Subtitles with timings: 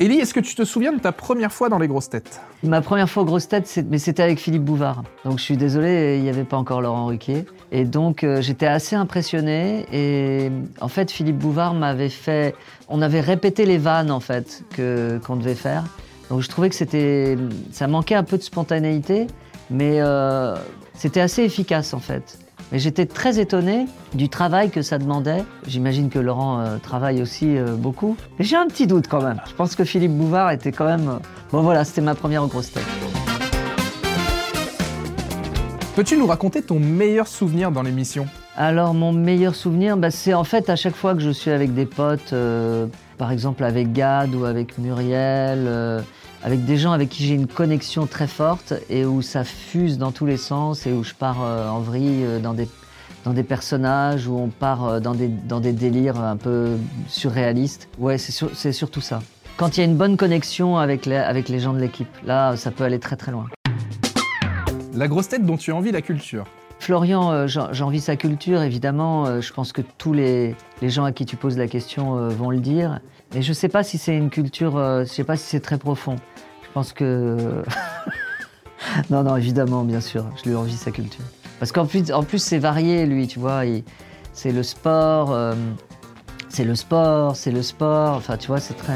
[0.00, 2.40] Élie, est-ce que tu te souviens de ta première fois dans les grosses têtes?
[2.62, 5.02] Ma première fois aux grosses têtes, mais c'était avec Philippe Bouvard.
[5.24, 7.46] Donc je suis désolé, il n'y avait pas encore Laurent Ruquier.
[7.72, 9.86] Et donc euh, j'étais assez impressionné.
[9.92, 12.54] Et en fait, Philippe Bouvard m'avait fait.
[12.88, 15.84] On avait répété les vannes en fait que qu'on devait faire.
[16.30, 17.36] Donc je trouvais que c'était.
[17.72, 19.26] Ça manquait un peu de spontanéité,
[19.68, 20.54] mais euh,
[20.94, 22.38] c'était assez efficace en fait.
[22.70, 25.42] Mais j'étais très étonné du travail que ça demandait.
[25.66, 28.16] J'imagine que Laurent euh, travaille aussi euh, beaucoup.
[28.38, 29.40] Mais j'ai un petit doute quand même.
[29.48, 31.08] Je pense que Philippe Bouvard était quand même.
[31.08, 31.18] euh,
[31.50, 32.84] Bon voilà, c'était ma première grosse tête.
[35.96, 38.26] Peux-tu nous raconter ton meilleur souvenir dans l'émission?
[38.54, 41.74] Alors mon meilleur souvenir, bah, c'est en fait à chaque fois que je suis avec
[41.74, 46.04] des potes, euh, par exemple avec Gad ou avec Muriel,
[46.42, 50.12] avec des gens avec qui j'ai une connexion très forte et où ça fuse dans
[50.12, 52.68] tous les sens et où je pars euh, en vrille euh, dans des
[53.24, 56.76] dans des personnages, où on part euh, dans des, dans des délires un peu
[57.08, 57.88] surréalistes.
[57.98, 59.20] Ouais, c'est sur- c'est surtout ça.
[59.56, 62.56] Quand il y a une bonne connexion avec les, avec les gens de l'équipe, là,
[62.56, 63.46] ça peut aller très très loin.
[64.94, 66.44] La grosse tête dont tu envies la culture
[66.80, 69.26] Florian, euh, j'en- j'envie sa culture, évidemment.
[69.26, 72.28] Euh, je pense que tous les, les gens à qui tu poses la question euh,
[72.28, 73.00] vont le dire.
[73.34, 75.76] Mais je ne sais pas si c'est une culture, je sais pas si c'est très
[75.76, 76.16] profond.
[76.62, 77.62] Je pense que...
[79.10, 81.24] non, non, évidemment, bien sûr, je lui envie sa culture.
[81.58, 83.62] Parce qu'en plus, en plus c'est varié, lui, tu vois.
[84.32, 85.54] C'est le sport, euh,
[86.48, 88.14] c'est le sport, c'est le sport.
[88.16, 88.94] Enfin, tu vois, c'est très...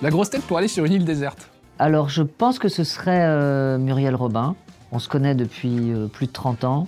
[0.00, 3.20] La grosse tête pour aller sur une île déserte Alors, je pense que ce serait
[3.28, 4.56] euh, Muriel Robin.
[4.92, 6.86] On se connaît depuis euh, plus de 30 ans.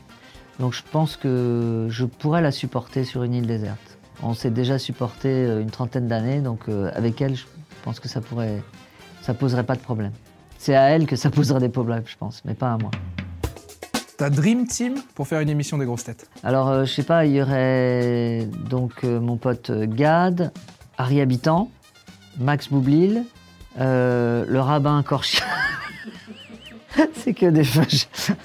[0.61, 3.99] Donc, je pense que je pourrais la supporter sur une île déserte.
[4.23, 7.45] On s'est déjà supporté euh, une trentaine d'années, donc euh, avec elle, je
[7.83, 8.63] pense que ça pourrait.
[9.23, 10.13] Ça poserait pas de problème.
[10.59, 12.91] C'est à elle que ça poserait des problèmes, je pense, mais pas à moi.
[14.19, 17.33] Ta dream team pour faire une émission des grosses têtes Alors, je sais pas, il
[17.33, 20.53] y aurait donc mon pote Gad,
[20.99, 21.71] Harry Habitant,
[22.39, 23.25] Max Boublil,
[23.81, 25.45] euh, le rabbin Corchia.
[27.15, 28.05] C'est que des feuilles.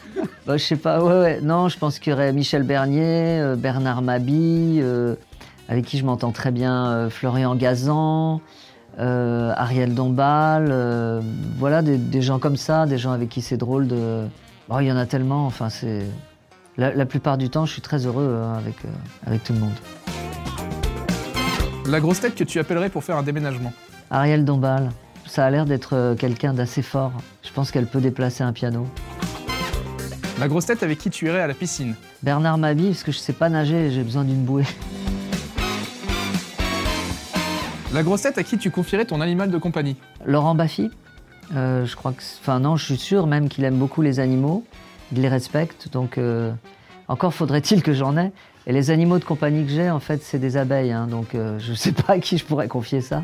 [0.46, 1.42] Bah, je sais pas, ouais, ouais.
[1.42, 5.16] Non, je pense qu'il y aurait Michel Bernier, euh, Bernard Mabi, euh,
[5.68, 8.42] avec qui je m'entends très bien, euh, Florian Gazan,
[8.98, 10.74] Ariel Dombal.
[11.58, 14.26] voilà, des, des gens comme ça, des gens avec qui c'est drôle de.
[14.80, 16.06] Il y en a tellement, enfin, c'est.
[16.78, 18.76] La, la plupart du temps, je suis très heureux hein, avec,
[19.26, 19.74] avec tout le monde.
[21.88, 23.74] La grosse tête que tu appellerais pour faire un déménagement?
[24.12, 24.90] Ariel Dombal,
[25.30, 27.12] ça a l'air d'être euh, quelqu'un d'assez fort.
[27.44, 28.88] Je pense qu'elle peut déplacer un piano.
[30.40, 31.96] La grosse tête avec qui tu irais à la piscine?
[32.24, 34.66] Bernard Mabi, parce que je sais pas nager et j'ai besoin d'une bouée.
[37.94, 39.98] La grosse tête à qui tu confierais ton animal de compagnie?
[40.26, 40.90] Laurent Baffy,
[41.56, 42.24] euh, je crois que.
[42.40, 44.64] Enfin, non, je suis sûr même qu'il aime beaucoup les animaux,
[45.12, 46.52] il les respecte, donc euh,
[47.08, 48.32] encore faudrait-il que j'en ai.
[48.68, 51.58] Et les animaux de compagnie que j'ai, en fait, c'est des abeilles, hein, donc euh,
[51.60, 53.24] je sais pas à qui je pourrais confier ça.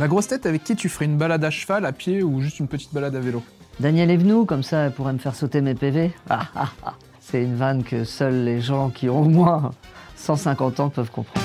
[0.00, 2.58] La grosse tête avec qui tu ferais une balade à cheval, à pied ou juste
[2.58, 3.42] une petite balade à vélo
[3.80, 6.10] Daniel Evenou, comme ça, elle pourrait me faire sauter mes PV.
[6.30, 6.94] Ah, ah, ah.
[7.20, 9.72] C'est une vanne que seuls les gens qui ont au moins
[10.16, 11.44] 150 ans peuvent comprendre.